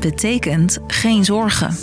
betekent 0.00 0.78
geen 0.86 1.24
zorgen. 1.24 1.76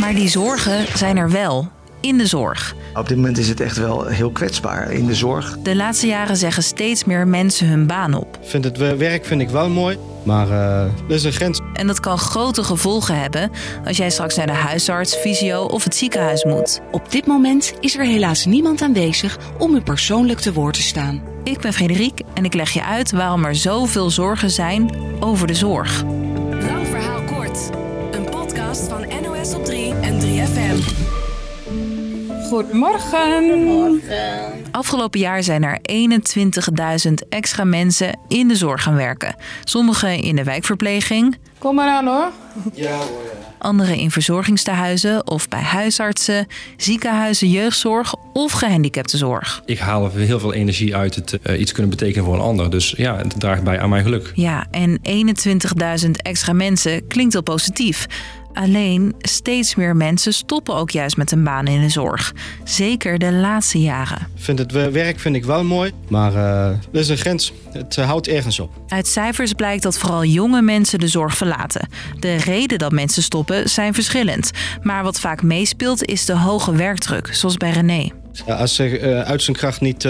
Maar 0.00 0.14
die 0.14 0.28
zorgen 0.28 0.86
zijn 0.96 1.16
er 1.16 1.30
wel, 1.30 1.68
in 2.00 2.18
de 2.18 2.26
zorg. 2.26 2.74
Op 2.94 3.08
dit 3.08 3.16
moment 3.16 3.38
is 3.38 3.48
het 3.48 3.60
echt 3.60 3.76
wel 3.76 4.06
heel 4.06 4.30
kwetsbaar 4.30 4.92
in 4.92 5.06
de 5.06 5.14
zorg. 5.14 5.58
De 5.62 5.76
laatste 5.76 6.06
jaren 6.06 6.36
zeggen 6.36 6.62
steeds 6.62 7.04
meer 7.04 7.26
mensen 7.26 7.68
hun 7.68 7.86
baan 7.86 8.14
op. 8.14 8.38
Vind 8.42 8.64
het 8.64 8.76
werk 8.76 9.24
vind 9.24 9.40
ik 9.40 9.48
wel 9.48 9.68
mooi, 9.68 9.98
maar 10.28 10.50
eh, 10.50 10.82
er 10.82 11.14
is 11.14 11.24
een 11.24 11.32
grens. 11.32 11.60
En 11.72 11.86
dat 11.86 12.00
kan 12.00 12.18
grote 12.18 12.64
gevolgen 12.64 13.20
hebben 13.20 13.50
als 13.84 13.96
jij 13.96 14.10
straks 14.10 14.36
naar 14.36 14.46
de 14.46 14.52
huisarts, 14.52 15.14
fysio 15.14 15.62
of 15.62 15.84
het 15.84 15.94
ziekenhuis 15.94 16.44
moet. 16.44 16.80
Op 16.90 17.10
dit 17.10 17.26
moment 17.26 17.72
is 17.80 17.96
er 17.96 18.04
helaas 18.04 18.44
niemand 18.44 18.82
aanwezig 18.82 19.38
om 19.58 19.74
u 19.74 19.80
persoonlijk 19.80 20.40
te 20.40 20.52
woord 20.52 20.74
te 20.74 20.82
staan. 20.82 21.22
Ik 21.44 21.60
ben 21.60 21.72
Frederik 21.72 22.20
en 22.34 22.44
ik 22.44 22.54
leg 22.54 22.70
je 22.70 22.84
uit 22.84 23.10
waarom 23.10 23.44
er 23.44 23.54
zoveel 23.54 24.10
zorgen 24.10 24.50
zijn 24.50 24.90
over 25.20 25.46
de 25.46 25.54
zorg. 25.54 26.04
Lang 26.50 26.86
verhaal 26.86 27.22
kort. 27.22 27.70
Een 28.10 28.24
podcast 28.24 28.88
van 28.88 29.06
NOS 29.22 29.54
op 29.54 29.64
3 29.64 29.94
en 29.94 30.20
3FM. 30.20 30.78
Goedemorgen. 32.48 34.02
Afgelopen 34.78 35.20
jaar 35.20 35.42
zijn 35.42 35.62
er 35.64 35.78
21.000 37.08 37.12
extra 37.28 37.64
mensen 37.64 38.18
in 38.28 38.48
de 38.48 38.56
zorg 38.56 38.82
gaan 38.82 38.94
werken. 38.94 39.36
Sommigen 39.64 40.22
in 40.22 40.36
de 40.36 40.44
wijkverpleging, 40.44 41.36
Kom 41.58 41.74
maar 41.74 41.88
aan 41.88 42.06
hoor. 42.06 42.30
anderen 43.58 43.96
in 43.96 44.10
verzorgingstehuizen 44.10 45.26
of 45.26 45.48
bij 45.48 45.60
huisartsen, 45.62 46.46
ziekenhuizen, 46.76 47.50
jeugdzorg 47.50 48.14
of 48.32 48.52
gehandicaptenzorg. 48.52 49.62
Ik 49.64 49.78
haal 49.78 50.04
er 50.04 50.10
heel 50.18 50.40
veel 50.40 50.52
energie 50.52 50.96
uit 50.96 51.14
het 51.14 51.38
eh, 51.42 51.60
iets 51.60 51.72
kunnen 51.72 51.90
betekenen 51.90 52.24
voor 52.24 52.34
een 52.34 52.40
ander. 52.40 52.70
Dus 52.70 52.94
ja, 52.96 53.16
het 53.16 53.40
draagt 53.40 53.62
bij 53.62 53.80
aan 53.80 53.88
mijn 53.88 54.02
geluk. 54.02 54.32
Ja, 54.34 54.66
en 54.70 54.98
21.000 56.04 56.10
extra 56.10 56.52
mensen 56.52 57.06
klinkt 57.06 57.32
wel 57.32 57.42
positief. 57.42 58.06
Alleen 58.52 59.14
steeds 59.18 59.74
meer 59.74 59.96
mensen 59.96 60.32
stoppen 60.32 60.74
ook 60.74 60.90
juist 60.90 61.16
met 61.16 61.32
een 61.32 61.44
baan 61.44 61.66
in 61.66 61.80
de 61.80 61.88
zorg. 61.88 62.34
Zeker 62.64 63.18
de 63.18 63.32
laatste 63.32 63.80
jaren. 63.80 64.26
Vind 64.34 64.58
het 64.58 64.72
werk 64.72 65.18
vind 65.18 65.36
ik 65.36 65.44
wel 65.44 65.64
mooi, 65.64 65.92
maar 66.08 66.34
eh, 66.34 66.66
er 66.66 66.78
is 66.92 67.08
een 67.08 67.16
grens. 67.16 67.52
Het 67.72 67.96
eh, 67.96 68.06
houdt 68.06 68.28
ergens 68.28 68.60
op. 68.60 68.70
Uit 68.88 69.06
cijfers 69.06 69.52
blijkt 69.52 69.82
dat 69.82 69.98
vooral 69.98 70.24
jonge 70.24 70.62
mensen 70.62 70.98
de 70.98 71.08
zorg 71.08 71.36
verlaten. 71.36 71.88
De 72.20 72.36
reden 72.36 72.78
dat 72.78 72.92
mensen 72.92 73.22
stoppen 73.22 73.70
zijn 73.70 73.94
verschillend. 73.94 74.50
Maar 74.82 75.02
wat 75.02 75.20
vaak 75.20 75.42
meespeelt 75.42 76.04
is 76.04 76.24
de 76.24 76.36
hoge 76.36 76.76
werkdruk, 76.76 77.28
zoals 77.32 77.56
bij 77.56 77.70
René. 77.70 78.10
Als 78.46 78.74
ze 78.74 78.98
eh, 78.98 79.20
uit 79.20 79.42
zijn 79.42 79.56
kracht 79.56 79.80
niet 79.80 80.08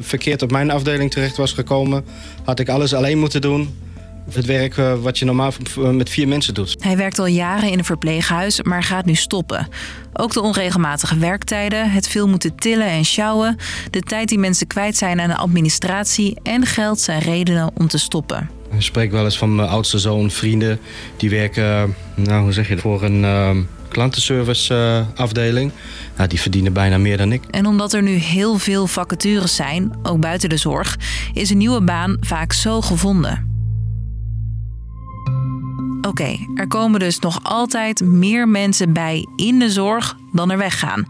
verkeerd 0.00 0.42
op 0.42 0.50
mijn 0.50 0.70
afdeling 0.70 1.10
terecht 1.10 1.36
was 1.36 1.52
gekomen, 1.52 2.04
had 2.44 2.58
ik 2.60 2.68
alles 2.68 2.94
alleen 2.94 3.18
moeten 3.18 3.40
doen. 3.40 3.74
Het 4.32 4.46
werk 4.46 4.76
eh, 4.76 4.94
wat 5.02 5.18
je 5.18 5.24
normaal 5.24 5.52
v- 5.52 5.76
met 5.76 6.10
vier 6.10 6.28
mensen 6.28 6.54
doet. 6.54 6.76
Hij 6.78 6.96
werkt 6.96 7.18
al 7.18 7.26
jaren 7.26 7.70
in 7.70 7.78
een 7.78 7.84
verpleeghuis, 7.84 8.62
maar 8.62 8.82
gaat 8.82 9.04
nu 9.04 9.14
stoppen. 9.14 9.68
Ook 10.12 10.32
de 10.32 10.40
onregelmatige 10.40 11.18
werktijden, 11.18 11.90
het 11.90 12.08
veel 12.08 12.28
moeten 12.28 12.54
tillen 12.54 12.86
en 12.86 13.04
sjouwen... 13.04 13.56
de 13.90 14.00
tijd 14.00 14.28
die 14.28 14.38
mensen 14.38 14.66
kwijt 14.66 14.96
zijn 14.96 15.20
aan 15.20 15.28
de 15.28 15.36
administratie 15.36 16.36
en 16.42 16.66
geld 16.66 17.00
zijn 17.00 17.20
redenen 17.20 17.70
om 17.74 17.88
te 17.88 17.98
stoppen. 17.98 18.50
Ik 18.74 18.82
spreek 18.82 19.10
wel 19.10 19.24
eens 19.24 19.38
van 19.38 19.54
mijn 19.54 19.68
oudste 19.68 19.98
zoon, 19.98 20.30
vrienden. 20.30 20.78
Die 21.16 21.30
werken, 21.30 21.94
nou 22.14 22.42
hoe 22.42 22.52
zeg 22.52 22.68
je 22.68 22.74
dat, 22.74 22.82
voor 22.82 23.02
een 23.02 23.24
eh, 23.24 23.50
klantenservice 23.88 24.74
eh, 24.74 25.20
afdeling. 25.20 25.72
Nou, 26.16 26.28
die 26.28 26.40
verdienen 26.40 26.72
bijna 26.72 26.98
meer 26.98 27.16
dan 27.16 27.32
ik. 27.32 27.42
En 27.50 27.66
omdat 27.66 27.92
er 27.92 28.02
nu 28.02 28.14
heel 28.14 28.58
veel 28.58 28.86
vacatures 28.86 29.54
zijn, 29.54 29.92
ook 30.02 30.20
buiten 30.20 30.48
de 30.48 30.56
zorg... 30.56 30.96
is 31.32 31.50
een 31.50 31.58
nieuwe 31.58 31.80
baan 31.82 32.16
vaak 32.20 32.52
zo 32.52 32.80
gevonden. 32.80 33.53
Oké, 36.06 36.46
er 36.54 36.66
komen 36.66 37.00
dus 37.00 37.18
nog 37.18 37.40
altijd 37.42 38.00
meer 38.00 38.48
mensen 38.48 38.92
bij 38.92 39.26
in 39.36 39.58
de 39.58 39.70
zorg 39.70 40.16
dan 40.32 40.50
er 40.50 40.58
weggaan. 40.58 41.06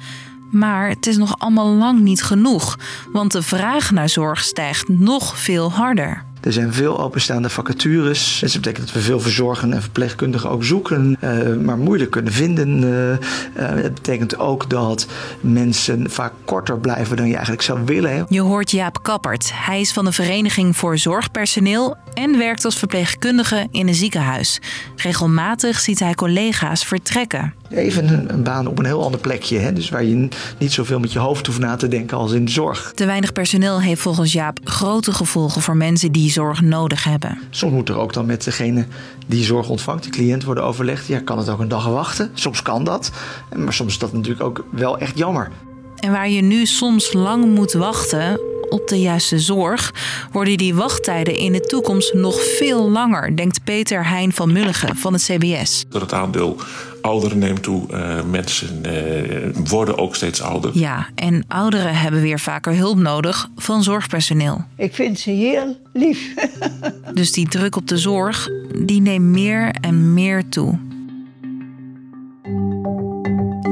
Maar 0.51 0.89
het 0.89 1.07
is 1.07 1.17
nog 1.17 1.39
allemaal 1.39 1.67
lang 1.67 2.01
niet 2.01 2.23
genoeg, 2.23 2.79
want 3.13 3.33
de 3.33 3.43
vraag 3.43 3.91
naar 3.91 4.09
zorg 4.09 4.41
stijgt 4.41 4.89
nog 4.89 5.39
veel 5.39 5.73
harder. 5.73 6.25
Er 6.45 6.53
zijn 6.53 6.73
veel 6.73 7.01
openstaande 7.01 7.49
vacatures. 7.49 8.39
Dus 8.41 8.53
dat 8.53 8.63
betekent 8.63 8.87
dat 8.87 8.95
we 8.95 9.01
veel 9.01 9.21
verzorgenden 9.21 9.77
en 9.77 9.83
verpleegkundigen 9.83 10.51
ook 10.51 10.65
zoeken, 10.65 11.17
eh, 11.21 11.55
maar 11.55 11.79
moeilijk 11.79 12.11
kunnen 12.11 12.33
vinden. 12.33 12.85
Eh, 12.85 13.13
eh, 13.13 13.83
het 13.83 13.95
betekent 13.95 14.39
ook 14.39 14.71
dat 14.71 15.07
mensen 15.41 16.11
vaak 16.11 16.33
korter 16.45 16.79
blijven 16.79 17.17
dan 17.17 17.27
je 17.27 17.33
eigenlijk 17.33 17.63
zou 17.63 17.81
willen. 17.85 18.27
Je 18.29 18.41
hoort 18.41 18.71
Jaap 18.71 19.03
Kappert. 19.03 19.51
Hij 19.55 19.81
is 19.81 19.93
van 19.93 20.05
de 20.05 20.13
Vereniging 20.13 20.77
voor 20.77 20.99
Zorgpersoneel 20.99 21.97
en 22.15 22.39
werkt 22.39 22.65
als 22.65 22.79
verpleegkundige 22.79 23.67
in 23.71 23.89
een 23.89 23.95
ziekenhuis. 23.95 24.61
Regelmatig 24.97 25.81
ziet 25.81 25.99
hij 25.99 26.15
collega's 26.15 26.85
vertrekken. 26.85 27.55
Even 27.71 28.09
een, 28.09 28.33
een 28.33 28.43
baan 28.43 28.67
op 28.67 28.79
een 28.79 28.85
heel 28.85 29.05
ander 29.05 29.21
plekje, 29.21 29.59
hè? 29.59 29.73
dus 29.73 29.89
waar 29.89 30.05
je 30.05 30.29
niet 30.59 30.73
zoveel 30.73 30.99
met 30.99 31.13
je 31.13 31.19
hoofd 31.19 31.47
hoeft 31.47 31.59
na 31.59 31.77
te 31.77 31.89
denken 31.89 32.17
als 32.17 32.33
in 32.33 32.45
de 32.45 32.51
zorg. 32.51 32.93
Te 32.95 33.07
weinig 33.07 33.33
personeel 33.33 33.81
heeft 33.81 34.01
volgens 34.01 34.33
Jaap 34.33 34.59
grote 34.65 35.13
gevolgen 35.13 35.63
voor 35.63 35.77
mensen 35.77 36.13
die 36.13 36.31
zorg 36.31 36.61
nodig 36.61 37.05
hebben. 37.05 37.39
Soms 37.51 37.73
moet 37.73 37.89
er 37.89 37.99
ook 37.99 38.13
dan 38.13 38.27
met 38.27 38.45
degene 38.45 38.87
die 39.27 39.45
zorg 39.45 39.69
ontvangt, 39.69 40.05
de 40.05 40.11
cliënt, 40.11 40.45
worden 40.45 40.65
overlegd. 40.65 41.07
Ja, 41.07 41.21
kan 41.21 41.39
het 41.39 41.49
ook 41.49 41.61
een 41.61 41.69
dag 41.69 41.87
wachten? 41.87 42.31
Soms 42.35 42.63
kan 42.63 42.85
dat, 42.85 43.11
maar 43.57 43.73
soms 43.73 43.93
is 43.93 43.99
dat 43.99 44.13
natuurlijk 44.13 44.43
ook 44.43 44.65
wel 44.71 44.99
echt 44.99 45.19
jammer. 45.19 45.51
En 45.97 46.11
waar 46.11 46.29
je 46.29 46.43
nu 46.43 46.67
soms 46.67 47.13
lang 47.13 47.55
moet 47.55 47.73
wachten 47.73 48.41
op 48.69 48.89
de 48.89 49.01
juiste 49.01 49.39
zorg, 49.39 49.95
worden 50.33 50.57
die 50.57 50.75
wachttijden 50.75 51.37
in 51.37 51.53
de 51.53 51.61
toekomst 51.61 52.15
nog 52.15 52.43
veel 52.43 52.91
langer, 52.91 53.37
denkt 53.37 53.65
Peter 53.65 54.09
Heijn 54.09 54.33
van 54.33 54.53
Mulligen 54.53 54.97
van 54.97 55.13
het 55.13 55.23
CBS. 55.23 55.85
Dat 55.89 56.01
het 56.01 56.13
aandeel 56.13 56.57
ouderen 57.05 57.39
neemt 57.39 57.63
toe. 57.63 57.87
Eh, 57.91 58.23
mensen 58.31 58.85
eh, 58.85 59.49
worden 59.65 59.99
ook 59.99 60.17
steeds 60.17 60.43
ouder. 60.43 60.71
Ja, 60.75 61.07
en 61.15 61.45
ouderen 61.49 61.95
hebben 61.95 62.21
weer 62.21 62.41
vaker 62.41 62.77
hulp 62.77 62.99
nodig 62.99 63.49
van 63.57 63.83
zorgpersoneel. 63.83 64.65
Ik 64.77 64.95
vind 64.95 65.19
ze 65.19 65.31
heel 65.31 65.77
lief. 65.93 66.35
Dus 67.15 67.33
die 67.33 67.49
druk 67.49 67.77
op 67.77 67.89
de 67.89 67.99
zorg, 67.99 68.49
die 68.85 69.01
neemt 69.01 69.25
meer 69.25 69.75
en 69.81 70.15
meer 70.15 70.49
toe. 70.49 70.79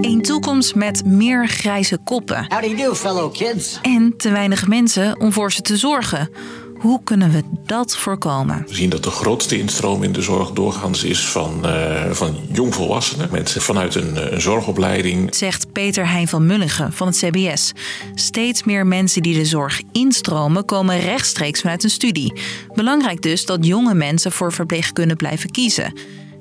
Een 0.00 0.22
toekomst 0.22 0.74
met 0.74 1.04
meer 1.04 1.48
grijze 1.48 1.98
koppen. 2.04 2.46
How 2.48 2.60
do 2.62 2.68
you 2.68 2.76
do, 2.76 2.94
fellow 2.94 3.32
kids? 3.32 3.78
En 3.82 4.14
te 4.16 4.30
weinig 4.30 4.66
mensen 4.66 5.20
om 5.20 5.32
voor 5.32 5.52
ze 5.52 5.60
te 5.60 5.76
zorgen. 5.76 6.28
Hoe 6.82 7.00
kunnen 7.04 7.30
we 7.30 7.42
dat 7.66 7.96
voorkomen? 7.96 8.64
We 8.68 8.74
zien 8.74 8.90
dat 8.90 9.04
de 9.04 9.10
grootste 9.10 9.58
instroom 9.58 10.02
in 10.02 10.12
de 10.12 10.22
zorg 10.22 10.50
doorgaans 10.50 11.04
is 11.04 11.26
van, 11.26 11.66
eh, 11.66 12.10
van 12.10 12.36
jongvolwassenen. 12.52 13.28
Mensen 13.30 13.62
vanuit 13.62 13.94
een, 13.94 14.16
eh, 14.16 14.32
een 14.32 14.40
zorgopleiding. 14.40 15.34
Zegt 15.34 15.72
Peter 15.72 16.08
Heijn 16.08 16.28
van 16.28 16.46
Mulligen 16.46 16.92
van 16.92 17.06
het 17.06 17.16
CBS. 17.16 17.72
Steeds 18.14 18.64
meer 18.64 18.86
mensen 18.86 19.22
die 19.22 19.34
de 19.34 19.44
zorg 19.44 19.80
instromen 19.92 20.64
komen 20.64 21.00
rechtstreeks 21.00 21.60
vanuit 21.60 21.84
een 21.84 21.90
studie. 21.90 22.40
Belangrijk 22.74 23.22
dus 23.22 23.44
dat 23.44 23.66
jonge 23.66 23.94
mensen 23.94 24.32
voor 24.32 24.52
verpleegkunde 24.52 25.16
blijven 25.16 25.50
kiezen. 25.50 25.92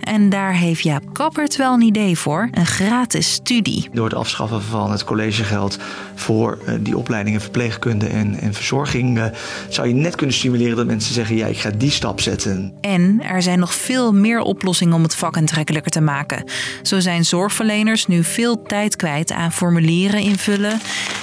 En 0.02 0.30
daar 0.30 0.54
heeft 0.54 0.84
Jaap 0.84 1.04
Kappert 1.14 1.56
wel 1.56 1.74
een 1.74 1.82
idee 1.82 2.18
voor. 2.18 2.50
Een 2.52 2.66
gratis 2.66 3.32
studie. 3.32 3.90
Door 3.94 4.06
het 4.06 4.14
afschaffen 4.14 4.62
van 4.62 4.92
het 4.92 5.04
collegegeld 5.04 5.78
voor 6.16 6.58
eh, 6.66 6.74
die 6.80 6.98
opleidingen 6.98 7.42
verpleegkunde 7.42 8.08
en, 8.08 8.40
en 8.40 8.54
verzorging 8.54 9.20
eh, 9.20 9.26
zou 9.70 9.88
je 9.88 9.94
net 9.94 10.16
kunnen 10.16 10.36
stimuleren 10.36 10.76
dat 10.76 10.86
mensen 10.86 11.14
zeggen: 11.14 11.36
ja, 11.36 11.48
ik 11.48 11.58
ga 11.58 11.70
die 11.70 11.92
stap 11.92 12.20
zetten. 12.20 12.74
En 12.82 13.22
er 13.24 13.42
zijn 13.42 13.60
nog 13.60 13.74
veel 13.74 14.14
meer 14.14 14.40
oplossingen 14.40 14.94
om 14.94 15.04
het 15.04 15.16
vak 15.16 15.38
aantrekkelijker 15.38 15.92
te 15.92 16.02
maken. 16.02 16.44
Zo 16.82 17.00
zijn 17.00 17.26
zorgverleners 17.26 18.08
nu 18.08 18.24
veel 18.24 18.62
tijd 18.62 18.96
kwijt 18.96 19.32
aan 19.32 19.52
formulieren 19.52 20.20
invullen, 20.20 20.80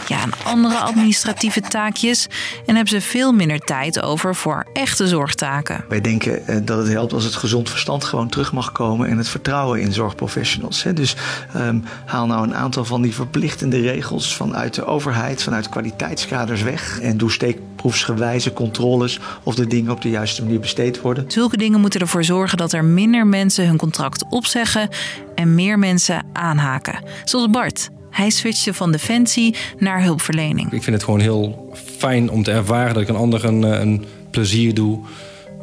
ja, 0.09 0.21
aan 0.21 0.33
andere 0.45 0.78
administratieve 0.78 1.60
taakjes 1.60 2.27
en 2.66 2.75
hebben 2.75 2.89
ze 2.89 3.00
veel 3.00 3.33
minder 3.33 3.59
tijd 3.59 4.03
over 4.03 4.34
voor 4.34 4.66
echte 4.72 5.09
zorgtaken. 5.09 5.84
Wij 5.89 6.01
denken 6.01 6.47
eh, 6.47 6.57
dat 6.63 6.78
het 6.78 6.89
helpt 6.89 7.13
als 7.13 7.24
het 7.24 7.34
gezond 7.34 7.71
verstand 7.71 8.04
gewoon 8.04 8.28
terug 8.28 8.53
mag 8.53 8.67
komen 8.72 9.09
en 9.09 9.18
het 9.18 9.28
vertrouwen 9.28 9.80
in 9.80 9.92
zorgprofessionals. 9.92 10.82
Hè. 10.82 10.92
Dus 10.92 11.16
ehm, 11.54 11.78
haal 12.04 12.26
nou 12.26 12.42
een 12.42 12.54
aantal 12.54 12.84
van 12.84 13.03
die 13.03 13.15
verplichtende 13.15 13.80
regels 13.80 14.36
vanuit 14.36 14.74
de 14.74 14.84
overheid, 14.84 15.42
vanuit 15.42 15.68
kwaliteitskaders 15.68 16.62
weg 16.62 17.00
en 17.00 17.16
doe 17.16 17.30
steekproefsgewijze 17.30 18.53
controles 18.53 19.20
of 19.42 19.54
de 19.54 19.66
dingen 19.66 19.92
op 19.92 20.03
de 20.03 20.10
juiste 20.10 20.42
manier 20.42 20.60
besteed 20.60 21.00
worden. 21.00 21.24
Zulke 21.28 21.56
dingen 21.56 21.80
moeten 21.80 22.00
ervoor 22.00 22.24
zorgen 22.24 22.59
dat 22.59 22.72
er 22.72 22.84
minder 22.84 23.26
mensen 23.26 23.66
hun 23.66 23.76
contract 23.76 24.24
opzeggen 24.30 24.88
en 25.34 25.54
meer 25.54 25.78
mensen 25.78 26.26
aanhaken. 26.32 27.04
Zoals 27.24 27.50
Bart. 27.50 27.91
Hij 28.10 28.30
switchte 28.30 28.74
van 28.74 28.92
defensie 28.92 29.56
naar 29.78 30.03
hulpverlening. 30.03 30.72
Ik 30.72 30.82
vind 30.82 30.97
het 30.97 31.04
gewoon 31.04 31.21
heel 31.21 31.72
fijn 31.98 32.30
om 32.30 32.42
te 32.42 32.50
ervaren 32.50 32.94
dat 32.94 33.03
ik 33.03 33.09
een 33.09 33.16
ander 33.16 33.44
een, 33.44 33.64
eh, 33.64 33.80
een 33.80 34.04
plezier 34.30 34.74
doe 34.74 35.00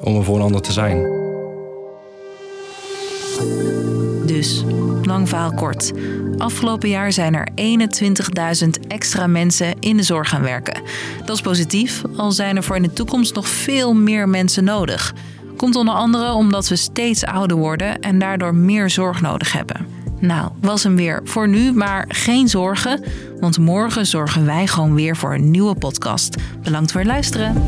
om 0.01 0.17
er 0.17 0.23
voor 0.23 0.35
een 0.35 0.41
ander 0.41 0.61
te 0.61 0.71
zijn. 0.71 1.14
Dus, 4.25 4.63
lang 5.01 5.29
verhaal 5.29 5.53
kort. 5.53 5.91
Afgelopen 6.37 6.89
jaar 6.89 7.11
zijn 7.11 7.35
er 7.35 7.47
21.000 8.63 8.69
extra 8.87 9.27
mensen 9.27 9.75
in 9.79 9.97
de 9.97 10.03
zorg 10.03 10.29
gaan 10.29 10.41
werken. 10.41 10.81
Dat 11.25 11.35
is 11.35 11.41
positief, 11.41 12.01
al 12.15 12.31
zijn 12.31 12.55
er 12.55 12.63
voor 12.63 12.75
in 12.75 12.81
de 12.81 12.93
toekomst 12.93 13.35
nog 13.35 13.47
veel 13.47 13.93
meer 13.93 14.29
mensen 14.29 14.63
nodig. 14.63 15.13
Komt 15.57 15.75
onder 15.75 15.93
andere 15.93 16.31
omdat 16.31 16.67
we 16.67 16.75
steeds 16.75 17.25
ouder 17.25 17.57
worden 17.57 17.99
en 17.99 18.19
daardoor 18.19 18.55
meer 18.55 18.89
zorg 18.89 19.21
nodig 19.21 19.51
hebben. 19.51 19.87
Nou, 20.19 20.51
was 20.61 20.83
hem 20.83 20.95
weer 20.95 21.21
voor 21.23 21.47
nu, 21.47 21.71
maar 21.71 22.05
geen 22.07 22.49
zorgen, 22.49 23.03
want 23.39 23.57
morgen 23.57 24.05
zorgen 24.05 24.45
wij 24.45 24.67
gewoon 24.67 24.93
weer 24.93 25.17
voor 25.17 25.33
een 25.33 25.51
nieuwe 25.51 25.75
podcast. 25.75 26.35
Bedankt 26.63 26.91
voor 26.91 27.01
het 27.01 27.09
luisteren. 27.09 27.63